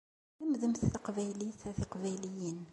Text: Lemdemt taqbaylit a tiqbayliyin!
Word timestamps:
Lemdemt 0.41 0.81
taqbaylit 0.93 1.61
a 1.69 1.71
tiqbayliyin! 1.77 2.59